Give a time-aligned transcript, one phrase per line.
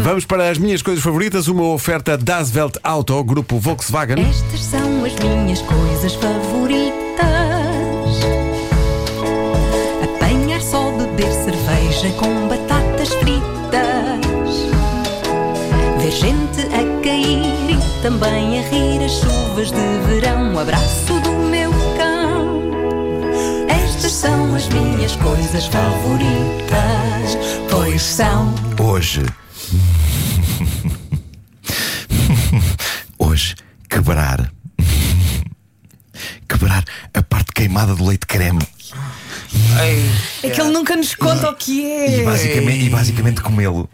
[0.00, 4.16] Vamos para as minhas coisas favoritas, uma oferta Das Welt Auto, grupo Volkswagen.
[4.20, 6.94] Estas são as minhas coisas favoritas:
[10.04, 14.54] apanhar só, beber cerveja com batatas fritas,
[16.00, 20.54] ver gente a cair e também a rir as chuvas de verão.
[20.54, 22.62] O abraço do meu cão.
[23.68, 27.36] Estas são as minhas coisas favoritas,
[27.68, 28.54] pois são.
[28.80, 29.26] Hoje.
[33.18, 33.54] Hoje,
[33.88, 34.52] quebrar.
[36.48, 36.84] Quebrar
[37.14, 38.66] a parte queimada do leite creme.
[40.42, 42.24] É que ele nunca nos conta o que E é.
[42.24, 43.82] basicamente, e basicamente comê-lo.
[43.82, 43.88] O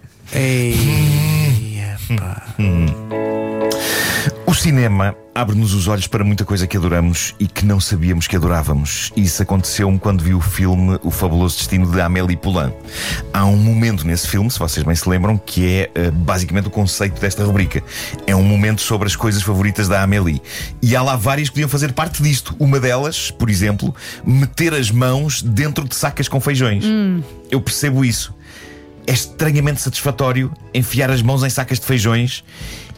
[4.64, 9.12] cinema abre-nos os olhos para muita coisa que adoramos e que não sabíamos que adorávamos.
[9.14, 12.72] Isso aconteceu-me quando vi o filme O Fabuloso Destino de Amélie Poulain.
[13.30, 16.70] Há um momento nesse filme, se vocês bem se lembram, que é eh, basicamente o
[16.70, 17.82] conceito desta rubrica.
[18.26, 20.40] É um momento sobre as coisas favoritas da Amélie.
[20.80, 22.56] E há lá várias que podiam fazer parte disto.
[22.58, 26.84] Uma delas, por exemplo, meter as mãos dentro de sacas com feijões.
[27.50, 28.33] Eu percebo isso.
[29.06, 32.44] É estranhamente satisfatório enfiar as mãos em sacas de feijões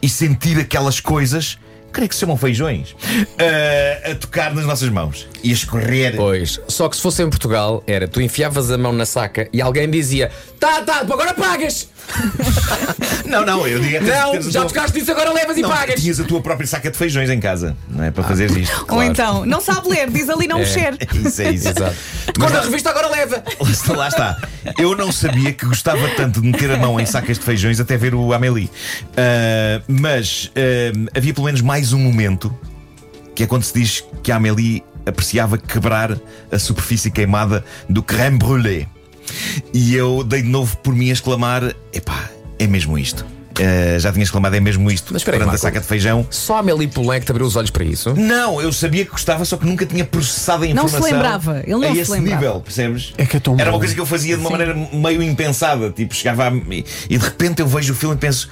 [0.01, 1.59] e sentir aquelas coisas,
[1.93, 2.95] creio que se chamam feijões,
[3.39, 6.15] ah, a tocar nas nossas mãos e a escorrer.
[6.15, 9.61] Pois, só que se fosse em Portugal, era tu enfiavas a mão na saca e
[9.61, 10.31] alguém dizia:
[10.67, 11.89] Tá, tá, agora pagas!
[13.25, 16.01] Não, não, eu digo é Não, já tua- tocaste nisso, agora levas e Não, pagas!
[16.01, 18.11] tinhas a tua própria saca de feijões em casa, não é?
[18.13, 18.87] Para fazer isto.
[18.89, 20.97] Ou então, não sabe ler, diz ali não mexer.
[21.13, 21.69] Isso é isso.
[21.69, 21.97] Exato.
[22.39, 23.43] Quando a revista agora leva!
[23.61, 24.39] Lá está, lá está.
[24.79, 27.97] Eu não sabia que gostava tanto de meter a mão em sacas de feijões até
[27.97, 28.71] ver o Amélie.
[29.17, 32.57] Ah, mas ah, havia pelo menos mais um momento
[33.35, 36.17] que é quando se diz que a Amélie apreciava quebrar
[36.51, 38.87] a superfície queimada do crème brûlée.
[39.73, 43.25] E eu dei de novo por mim a exclamar: epá, é mesmo isto.
[43.59, 45.13] Ah, já tinha exclamado, é mesmo isto.
[45.13, 45.63] Mas espera aí, perante a Marco.
[45.67, 46.27] saca de feijão.
[46.31, 46.63] Só a
[47.25, 48.15] te abriu os olhos para isso.
[48.15, 51.17] Não, eu sabia que gostava, só que nunca tinha processado a Não se informação.
[51.17, 52.37] lembrava, ele não a se esse lembrava.
[52.45, 53.15] nível, percebes?
[53.17, 53.79] É que é tão Era uma bom.
[53.79, 55.91] coisa que eu fazia de uma maneira meio impensada.
[55.91, 56.51] Tipo, chegava a...
[56.51, 58.51] e e de repente eu vejo o filme e penso: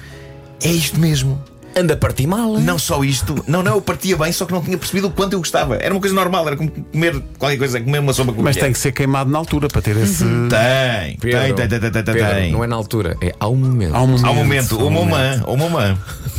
[0.63, 1.41] é isto mesmo.
[1.77, 2.57] Anda a partir mal.
[2.59, 5.33] Não só isto, não, não, eu partia bem, só que não tinha percebido o quanto
[5.33, 5.75] eu gostava.
[5.75, 8.71] Era uma coisa normal, era como comer qualquer coisa, comer uma sopa com Mas tem
[8.71, 10.23] que ser queimado na altura para ter esse.
[10.23, 12.51] Tem, Pedro, tem, tem, tem, tem, tem, Pedro, tem.
[12.53, 13.93] Não é na altura, é ao momento.
[13.93, 14.25] Há um momento.
[14.25, 15.97] Há um momento, há o mamã, o mamã.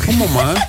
[0.09, 0.61] Um momento.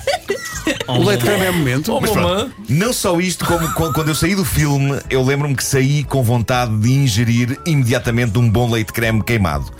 [0.89, 1.97] O leite creme é momento.
[2.01, 5.63] Mas pronto, não só isto, como qu- quando eu saí do filme, eu lembro-me que
[5.63, 9.71] saí com vontade de ingerir imediatamente um bom leite creme queimado.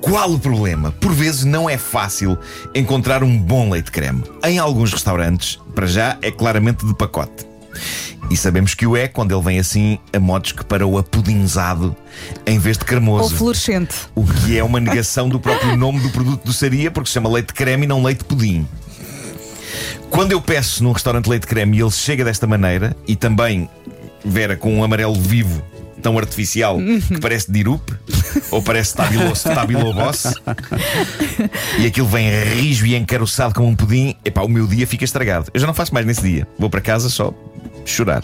[0.00, 0.92] Qual o problema?
[0.92, 2.38] Por vezes não é fácil
[2.74, 4.22] encontrar um bom leite creme.
[4.44, 7.46] Em alguns restaurantes, para já, é claramente de pacote.
[8.30, 11.94] E sabemos que o é quando ele vem assim a modos que para o apudinzado
[12.44, 13.36] em vez de Ou cremoso.
[13.36, 13.94] fluorescente.
[14.14, 17.52] O que é uma negação do próprio nome do produto doçaria, porque se chama leite
[17.52, 18.66] creme e não leite pudim.
[20.10, 23.68] Quando eu peço num restaurante leite creme e ele chega desta maneira, e também,
[24.24, 25.62] Vera, com um amarelo vivo,
[26.02, 27.90] tão artificial, que parece dirup,
[28.50, 30.34] ou parece Stabilo- Stabiloboss,
[31.78, 35.50] e aquilo vem rijo e encaroçado como um pudim, epá, o meu dia fica estragado.
[35.52, 36.46] Eu já não faço mais nesse dia.
[36.58, 37.32] Vou para casa só
[37.84, 38.22] chorar.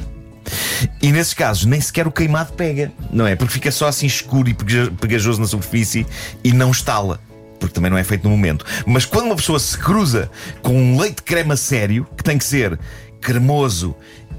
[1.00, 3.37] E nesses casos, nem sequer o queimado pega, não é?
[3.37, 6.06] Porque fica só assim escuro e pega- pegajoso na superfície
[6.43, 7.21] e não estala.
[7.61, 8.65] Porque também não é feito no momento.
[8.84, 10.28] Mas quando uma pessoa se cruza
[10.62, 12.78] com um leite creme a sério, que tem que ser
[13.21, 13.94] cremoso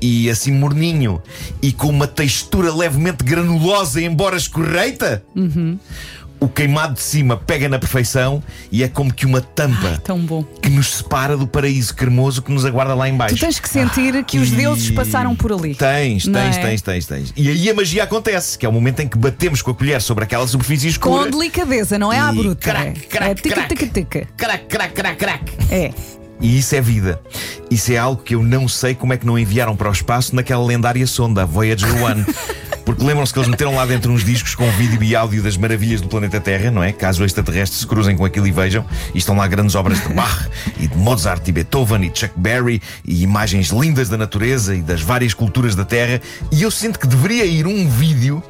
[0.06, 1.22] e assim morninho
[1.62, 5.24] e com uma textura levemente granulosa, embora escorreita,
[6.42, 10.44] o queimado de cima pega na perfeição e é como que uma tampa bom.
[10.62, 13.36] que nos separa do paraíso cremoso que nos aguarda lá em baixo.
[13.36, 15.74] Tu tens que sentir que os E- deuses passaram por ali.
[15.74, 16.62] Tens, tens, é?
[16.62, 17.34] tens, tens, tens.
[17.38, 20.02] E aí a magia acontece, que é o momento em que batemos com a colher
[20.02, 21.24] sobre aquela superfície escura.
[21.24, 22.56] Com delicadeza, não é à bruta.
[22.72, 23.70] crac, crac, é tica, crac.
[23.70, 24.28] tica, tica.
[24.36, 25.44] Crac, crac, crac, crac.
[25.72, 25.94] É.
[26.44, 27.22] E isso é vida.
[27.72, 30.36] Isso é algo que eu não sei como é que não enviaram para o espaço
[30.36, 32.26] naquela lendária sonda, a Voyager 1.
[32.84, 36.02] Porque lembram-se que eles meteram lá dentro uns discos com vídeo e áudio das maravilhas
[36.02, 36.92] do planeta Terra, não é?
[36.92, 38.86] Caso extraterrestres se cruzem com aquilo e vejam.
[39.16, 42.82] E estão lá grandes obras de Bach e de Mozart e Beethoven e Chuck Berry
[43.06, 46.22] e imagens lindas da natureza e das várias culturas da Terra.
[46.52, 48.44] E eu sinto que deveria ir um vídeo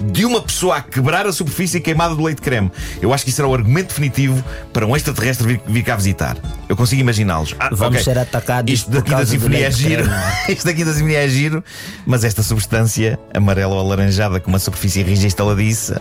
[0.00, 2.70] de uma pessoa a quebrar a superfície queimada do leite creme.
[3.00, 4.42] Eu acho que isso era o argumento definitivo
[4.72, 6.36] para um extraterrestre vir, vir cá visitar.
[6.68, 7.54] Eu consigo imaginá-los.
[7.58, 8.04] Ah, Vamos ok.
[8.04, 10.04] ser atacados Isto daqui da sinfonia é giro.
[10.48, 11.64] Isto daqui da sinfonia é giro.
[12.06, 16.00] Mas esta substância amarela ou alaranjada com uma superfície rija e estaladiça.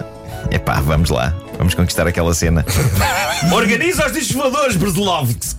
[0.52, 1.34] Epá, vamos lá.
[1.58, 2.64] Vamos conquistar aquela cena.
[3.52, 5.58] Organiza os discos voadores, Brzlovsk.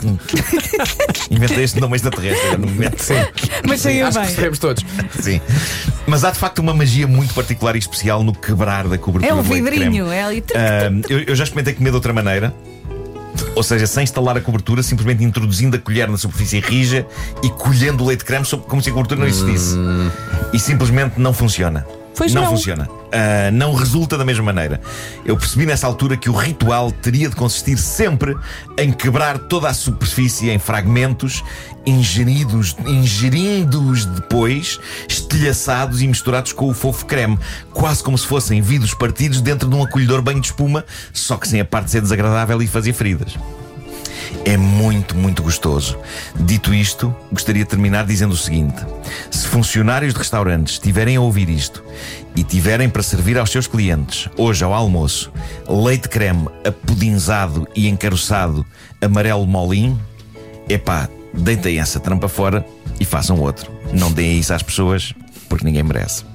[1.30, 3.02] Inventei este nome extraterrestre no momento.
[3.02, 3.14] Sim.
[3.66, 4.26] Mas saiu Acho que bem.
[4.28, 4.84] percebemos todos.
[5.20, 5.40] Sim.
[6.06, 9.42] Mas há de facto uma magia muito particular e especial no quebrar da cobertura É
[9.44, 9.60] creme.
[9.70, 10.44] vidrinho, é ali.
[10.54, 12.54] Ah, eu, eu já experimentei comer de outra maneira.
[13.54, 17.06] Ou seja, sem instalar a cobertura, simplesmente introduzindo a colher na superfície rija
[17.42, 19.76] e colhendo o leite creme como se a cobertura não existisse.
[20.52, 21.84] E simplesmente não funciona.
[22.18, 22.50] Pois não, não.
[22.50, 22.88] funciona.
[23.12, 24.80] Ah, não resulta da mesma maneira.
[25.24, 28.36] Eu percebi nessa altura que o ritual teria de consistir sempre
[28.76, 31.44] em quebrar toda a superfície em fragmentos,
[31.86, 37.38] ingeridos, ingerindo-os depois, estilhaçados e misturados com o fofo creme,
[37.72, 41.46] quase como se fossem vidros partidos dentro de um acolhedor banho de espuma, só que
[41.46, 43.36] sem a parte de ser desagradável e fazer feridas.
[44.44, 45.98] É muito, muito gostoso.
[46.38, 48.84] Dito isto, gostaria de terminar dizendo o seguinte:
[49.30, 51.82] se funcionários de restaurantes estiverem a ouvir isto
[52.36, 55.32] e tiverem para servir aos seus clientes, hoje ao almoço,
[55.68, 58.64] leite creme apudinzado e encaroçado
[59.00, 60.00] amarelo molinho,
[60.68, 62.64] epá, deitem essa trampa fora
[63.00, 63.70] e façam outro.
[63.92, 65.14] Não deem isso às pessoas,
[65.48, 66.27] porque ninguém merece.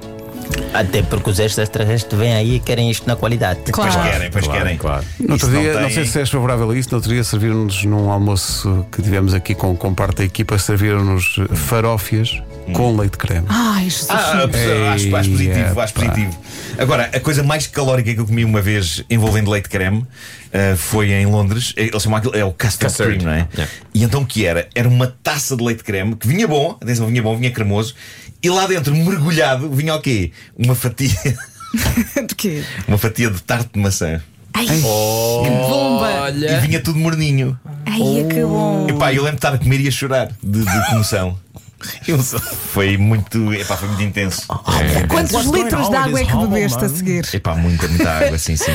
[0.74, 3.60] Até porque os extraterrestres vêm aí e querem isto na qualidade.
[3.72, 4.10] Pois Claro.
[4.12, 4.78] querem, pois querem.
[4.78, 5.06] claro.
[5.20, 7.84] No outro dia, não, tem- sei se és favorável a isso, no outro dia serviram-nos
[7.86, 12.42] num almoço que tivemos aqui com, com parte da equipa, serviram-nos farófias
[12.74, 13.46] com leite creme.
[13.50, 14.10] Ai, Jesus.
[14.10, 14.48] Ah,
[14.94, 16.38] acho, acho positivo, acho positivo.
[16.78, 20.06] Agora, a coisa mais calórica que eu comi uma vez envolvendo leite creme
[20.54, 21.74] ah, foi em Londres.
[21.76, 23.48] Eles chamam aquilo, é o custard, Custard, cream, não é?
[23.54, 23.74] yeah.
[23.94, 24.70] E então o que era?
[24.76, 27.96] Era uma taça de leite creme que vinha bom, atenção, vinha bom, vinha cremoso,
[28.42, 30.32] e lá dentro, mergulhado, vinha o quê?
[30.58, 31.10] Uma fatia,
[32.28, 32.64] De quê?
[32.88, 34.22] uma fatia de tarte de maçã.
[34.54, 36.12] Ai, que bomba!
[36.12, 36.60] E Olha.
[36.60, 37.60] vinha tudo morninho.
[37.88, 38.86] Ai, é que bom.
[38.88, 41.40] Epá, eu lembro de estar a comer e a chorar de, de comoção.
[42.72, 44.44] Foi muito, epá, foi muito intenso.
[44.48, 45.08] Foi muito intenso.
[45.08, 47.30] Quantos litros de água é que bebeste a seguir?
[47.34, 48.72] Epá, muita, muita água, sim, sim.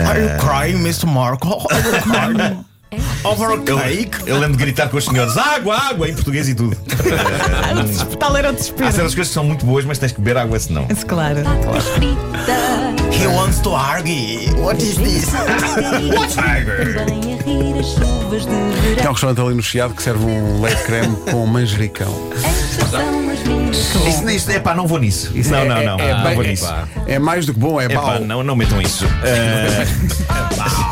[0.00, 0.06] Eh.
[0.10, 1.12] Are you crying, Mr.
[1.12, 1.48] Marco?
[1.70, 2.64] Are you crying?
[3.24, 4.18] Over a Eu, cake?
[4.26, 6.76] eu lembro de gritar com os senhores água, água, em português e tudo.
[8.18, 8.92] Tal era o Há desespero.
[8.92, 10.86] certas coisas que são muito boas, mas tens que beber água senão.
[10.88, 11.40] Mas Claro.
[13.12, 14.50] He wants to argue.
[14.58, 15.26] What is this?
[15.30, 20.62] Também a rir as chuvas de É um restaurante ali no Chiado que serve um
[20.62, 22.30] leite creme com manjericão.
[24.08, 25.30] Isso, isso, epá, não vou nisso.
[25.34, 25.98] Isso não, é- não, é- não.
[26.00, 26.72] é não bem- vou nisso.
[27.06, 28.20] É mais do que bom, é Epá, mau.
[28.20, 29.06] não, não metam isso.
[30.62, 30.89] Ah,